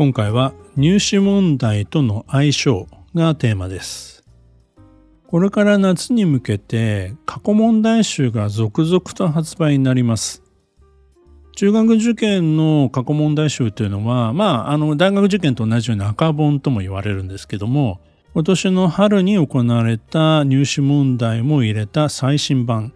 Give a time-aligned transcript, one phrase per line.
[0.00, 4.24] 今回は入試問題との相性がテーマです。
[5.26, 10.42] これから夏に向けて過去問題集が続々と発売になります。
[11.54, 18.00] 中学受験の過去問題集というのは、まあ、あの大学受験と同じように赤本とも言われるんですけども
[18.32, 22.94] 今年の春に行われた入試問題も入れた最新版。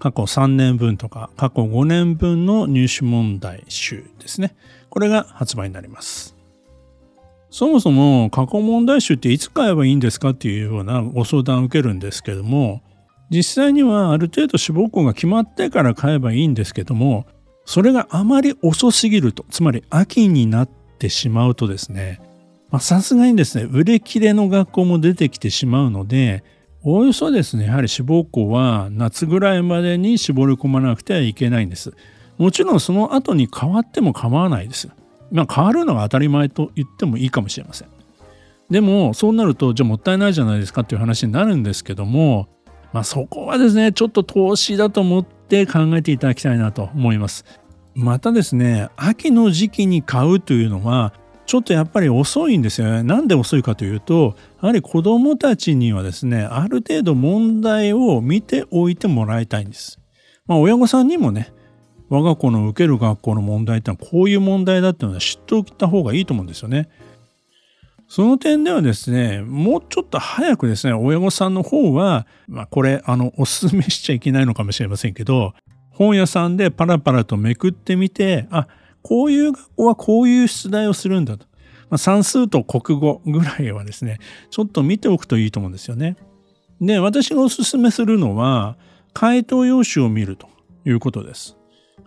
[0.00, 4.56] 過去3年分とか過去5年分の入試問題集ですね。
[4.88, 6.34] これが発売になります。
[7.50, 12.80] そもそも過去問題集っていつ買えばいいんですかっていうようなご相談を受けるんですけども
[13.28, 17.26] 実際にはある程度志望校が決まってから買えばいいんですけども
[17.70, 22.20] それがあまり遅すぎると、つまり秋になってしまうとですね、
[22.80, 26.42] さすがにですね、売れ切れの学校も出てきてしまうので、
[26.82, 31.92] おおよそですね、やはり志望校は夏ぐらいまでに絞り込まなくてはいけないんです。
[32.38, 34.88] もちろんその後に変わっても構わないです。
[35.30, 37.88] まあ変わるのが当たり前と言ってもいいかもしれません。
[38.70, 42.48] でもそうなるとじゃあもったいないじゃないですかっていう話になるんですけども、
[42.94, 47.44] まあそこはですね、ちょっと投資だと思って考えていただきたいなと思います。
[47.94, 51.12] またですね秋の時期に買うというのは
[51.50, 53.02] ちょっとやっぱり遅いんですよね。
[53.02, 59.98] なんで遅いかというとやはり子どもたちにはですねある程度問題を見ておいてもらいたいんです。
[60.46, 61.52] まあ親御さんにもね
[62.08, 66.88] 我が子の受ける学校の問題ってのはこういう問題だっていうのは知っておいた方がいいと思うんですよね。
[68.06, 75.52] その点ではですね、もうちょっと早くですね、親御さんの方は、まあこれ、あの、お勧めしちゃいけないのかもしれませんけど、
[75.90, 78.68] 本屋さんでパラパラとめくってみて、あ、
[79.02, 81.46] こういう学校はこういう出題をするんだと。
[81.88, 84.18] まあ、算数と国語ぐらいはですね、
[84.50, 86.16] ちょっと見ておくといいと思うんですよね。
[86.80, 88.76] で、私がお勧めするのは、
[89.12, 90.48] 回答用紙を見ると
[90.84, 91.56] いうことです。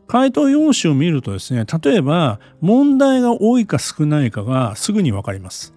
[0.07, 5.73] 回答用紙を見るとですね、例えば問題が多いか少ないかがすぐにわかります。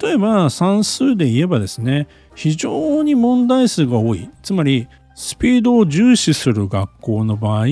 [0.00, 4.28] 例えば算数で言えばですね、非常に問題数が多い。
[4.42, 7.66] つまりスピードを重視する学校の場合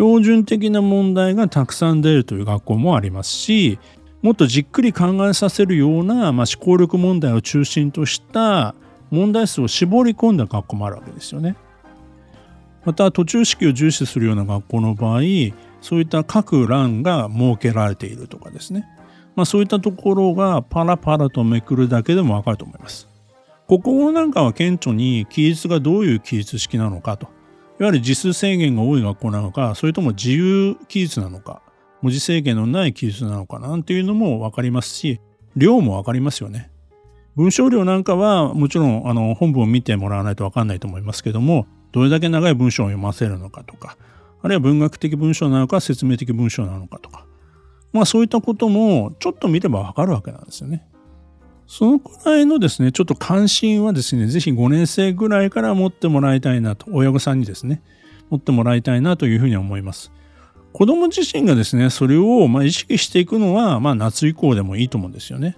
[0.00, 3.78] 標準的な問題がたくさん出るという学校もありますし
[4.22, 8.74] もっとじっくり考えさせるような、まあ、思考力問題を中心とした
[9.10, 11.56] 問題数を絞り込んだ学校もあるわけですよね。
[12.86, 15.20] また途中式を重視するような学校の場合
[15.82, 18.86] そういった各欄が設けられているとかですね、
[19.36, 23.06] まあ、そういったところがパラパラとめくるだけでもわかると思います。
[23.68, 27.28] 国語なんかは顕著に記述がどういう記述式なのかと。
[27.80, 31.62] いわゆる字数制限が多い学校なのか、それとも自由記述なのか、
[32.02, 35.18] 文字制限のない記述なのかなんていうのも分かりますし、
[35.56, 36.70] 量も分かりますよね。
[37.36, 43.96] 文章量なんかはもちろんあの本文を見てもらわないと分かんないと思いますけども、どれだけ長い文章を読ませるのかとか、
[44.42, 47.24] あるいは文学的文章なのか説明的文章なのかとか、
[47.94, 50.86] まあそういったこともちょっと見れば分かるわけなんですよね。
[51.70, 57.80] そのくらいのですね、ちょっと関心はですね、ぜひ5年生ぐらいから持ってもらいたいなと、親御さんにですね、
[58.28, 60.10] 持ってもらいたいなというふうに思います。
[60.72, 65.56] 子供自身がですね、それをま意識していくのは、まあ夏以降でもいいと思うんですよね。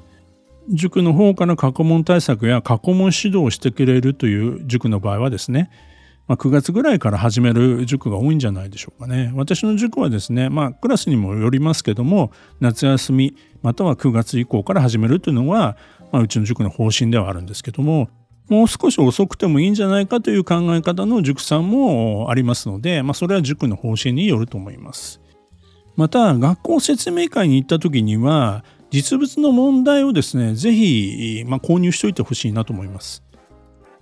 [0.69, 5.71] 塾の方から過去問対策や過去問指導をしてくれるという塾の場合はですね、
[6.29, 9.33] まあ、9月ぐらいから始める塾が多いんじゃないでしょうかね。
[9.34, 15.77] 私の塾はですね、まあ、クラスにもよりますけども、夏休み、または9月以降から始めるというのは、
[16.12, 18.09] まあ、うちの塾の方針ではあるんですけども
[18.49, 25.20] もう少し遅くてもいいんじゃないかという考え方の塾さんもありますので、まあ、それは塾の方針によると思います。
[25.97, 33.23] また学校説明会に行った時には実物の問題をですね是非、まあ、購入しておいてほしいなと思います。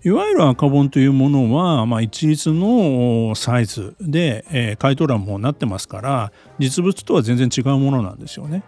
[0.03, 8.65] いわゆる赤本というものは、まあ、一律のサイズで、えー、回答欄もなってますから実物とは全然違うものなんですよね。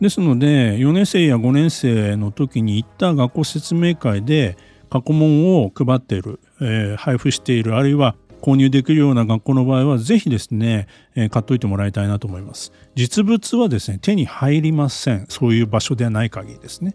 [0.00, 4.56] ですので4年生や5年生の時に行った学校説明会で
[4.90, 12.72] 過去問を配っている、えー、配布しているあるいは購入できるような学校の場合はぜひですね、えー、買っといてもらいたいなと思います。
[12.94, 15.26] 実物はですね手に入りません。
[15.28, 16.94] そういう場所ではない限りですね。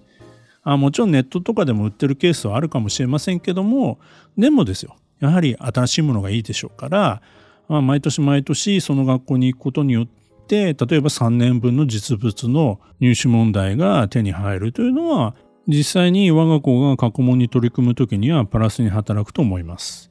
[0.63, 3.99] あもちろんネットとかでも売ってるケースはあるかもしれませんけども
[4.37, 4.95] でもですよ。
[5.19, 7.21] やはり新しいものがいいでしょうから、
[7.67, 10.07] まあ、毎年毎年その学校に行くことによっ
[10.51, 15.33] て例えば3年分の実物の入試問題が手に入るというのは
[15.67, 20.09] 実際に我が校が過去問に取り組む時にはプラスに働くと思います。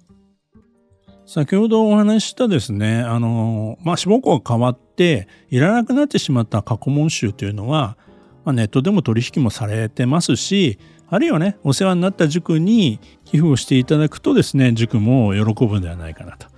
[1.27, 7.97] 先ほどお話ししたですね、あの、まあ、志望校が変わっていらなくなってしまった過去問集というのは、
[8.45, 10.79] まあ、ネットでも取引もされてますし、
[11.09, 16.50] あるいはね、お世話になった塾に寄付をしていただくとですね、塾も喜ぶんではないかなと。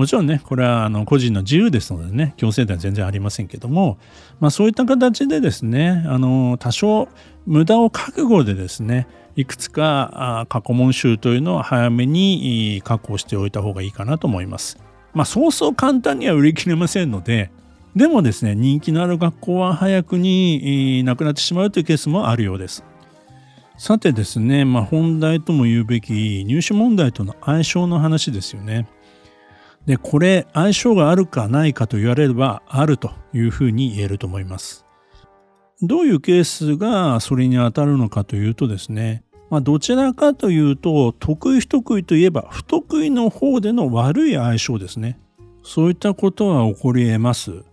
[0.00, 3.98] もちろんね、これはあの個人の自由ですのでね、強制では全然ありませんけども、
[4.40, 7.06] まあそういった形でですね、あの、多少
[7.44, 9.06] 無駄を覚悟でですね、
[9.36, 14.78] いくつか過去問集というのを早めに確保しておいた方がいいかなと思います。
[15.12, 17.50] まあそうそう簡単には売り切れませんので、
[17.94, 22.84] でもですね、人気のある学校は早くになくなってしまうというケースもあるようです。
[23.76, 28.86] さてですね、まあ、本題とも言うべき入試問題との相性の話ですよね。
[29.86, 34.84] で、これ相性があるかないかと言われればあるというふうに言えると思います。
[35.82, 45.18] どういうケースがそれに当たるのかというとですね、まあ、どちらかというと得意不得意といえば不得意の方での悪い相性ですね。
[45.62, 47.64] そういったことは起こり得ます。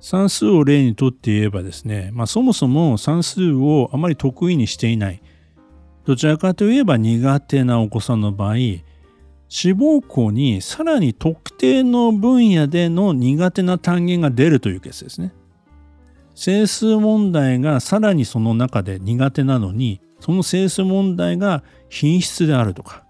[0.00, 5.22] 算数を例にとって言えばですね、まあ、そもそも算数をあまり得意にしていない。
[6.04, 8.56] どちらかといえば苦手なお子さんの場合、
[9.48, 15.32] 志望校にさらに特定の分野での苦手な単元が出るというケースですね。
[16.34, 23.04] 整数問題がさらにその中で苦手なのに、その整数問題が品質であるとか、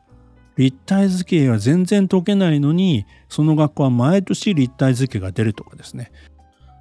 [0.57, 6.13] 立体図形が全然解けないのに、その学校は毎年立体図形が出るとかですね。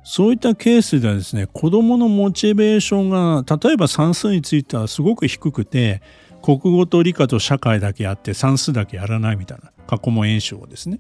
[0.04, 6.02] そういったケースではですね、子供のモチベーションが、例えば算数についてはすごく低くて、
[6.44, 11.00] 国語と理科と社会だけやって算数だけやらないみたいな過去問演習をですね。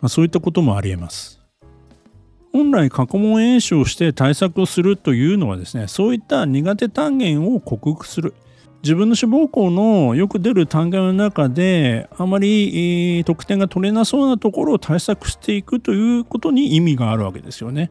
[0.00, 1.40] まあ、そういったこともあり得ます。
[2.52, 8.34] 本来過去問演習をして対策をするというのはですね、そういった苦手単元を克服する。
[8.82, 17.90] 自分の志望校のよく出る単元の中であまり得点が取れなそうなところを対策していくということに意味があるわけですよね。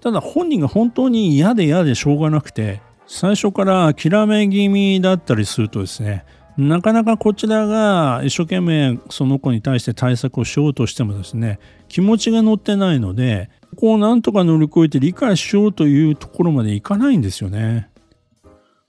[0.00, 6.24] ただ本人が本当に嫌で嫌でしょうがなくて最初から諦め気味だったりするとですね
[6.58, 11.58] なかなかこちらが一生懸命その子に対して対策をしようとしてもですね
[11.88, 17.88] 気持ちが乗ってないのでここをなんとか乗り越えて理解しようというところまでいかないんですよね。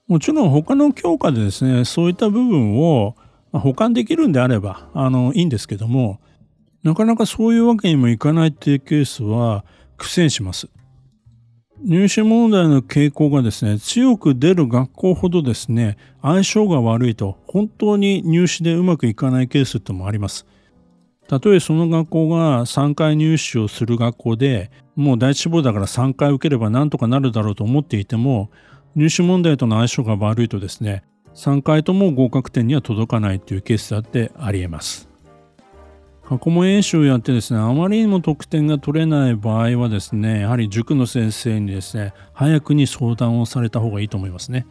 [0.07, 3.15] もちろん他の教科でですねそういった部分を
[3.53, 6.19] 保管できるんであればあのいいんですけども
[6.83, 9.63] なかなかそういうわけにもいかないっていうケースは
[9.97, 10.67] 苦戦します。
[11.81, 20.45] 入試問題の傾向がですね、強く出る学校ほどですね、相性が悪いと、本当に入試でうまくいかないケースってもあります。
[21.29, 28.49] たとえその学校が3回入試をする学校で、もう第一志望だから3回受ければなんとかなるだろうと思っていても、
[28.95, 31.03] 入試問題との相性が悪いとですね、
[31.35, 35.08] 3回とも合格点には届かないというケースだってあり得ます。
[36.29, 44.67] 過去問演習をやってですね、あまりにも得点が取れない場合はですね、やはり塾の先生にですね、早くに相談をされた方がいいと思いますね。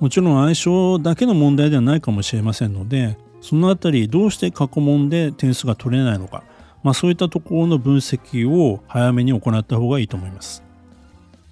[0.00, 6.44] もちろん相性だけの問題ではないかもしれませんので、そのあたりどうして過去問で点数が取れないのか、
[6.82, 10.64] まあそういったところの分析を早めに行った方がいいと思います。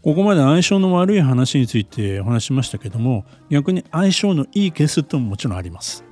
[0.01, 6.03] ここまで相性の悪い話についてお話しましたけども、逆に相性のいいケースってももちろんあります。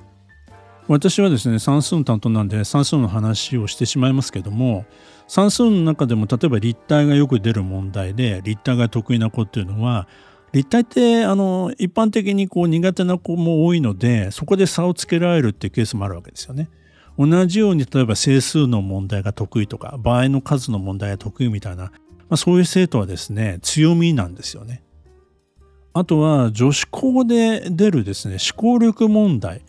[0.91, 4.85] 私はですね算数の担当なんで算数の話をしてしまいますけども
[5.25, 10.09] 算数の中でも例えば立体がよく出る問題で立体が得意な子っていうのは
[10.51, 16.69] 立体ってあの一般的にこう苦手な子も多いのでそこで差をつけられるっていうケースもあるわけですよね。
[17.17, 21.91] 同じように例えば整数の問題が得意とか場合の数の問題が得意みたいな、ま
[22.31, 24.83] あ、そういう生徒はですね強みなんですよね。
[25.93, 29.61] あとは女子校で出るですね思考力問題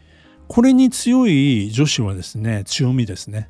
[0.49, 3.49] これに強い女子はですね、強みですね。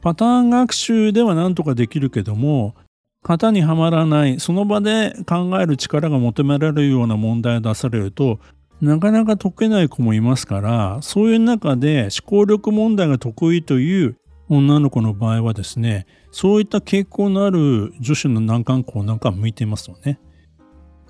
[0.00, 2.74] パターン学習では何とかできるけども、
[3.22, 8.40] 型にはまらない、その場で考える力が求められるような問題を出されると、
[8.80, 14.16] なかなか解けない子もいますから、そういう中で思考力問題が得意という
[14.48, 20.18] 女の子の場合はですね、そういった傾向のある女子の難関校なんか向いていますよね。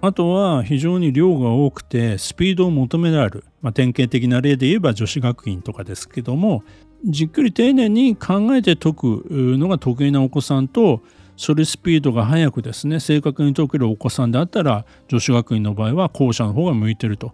[0.05, 3.45] あとは非常に量が多くてスピードを求められる。
[3.63, 6.65] まあ、典型的な例で言えば女子学院とかですけども、
[7.05, 11.03] じっくり丁寧に考えて解くのが得意なお子さんと、
[11.37, 17.33] それスピードが速くですね、正確に解けるお子さんであったら、女子学院の場合は後者の方が向いてると、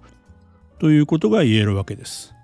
[0.79, 2.35] ということが言えるわけです。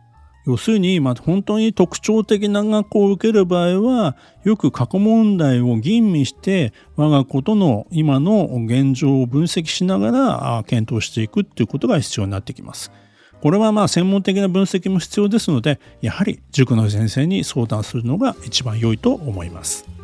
[0.47, 12.93] 要するに、まあ、本当に特徴的な学校を受ける場合は、よく過去問題を吟味して、我が子との今の現状を分析しながら検討していくっていうことが必要になってきます。
[13.41, 20.04] これはまあ専門的な分析も必要ですので、やはり塾の先生に相談するのが一番良いと思います。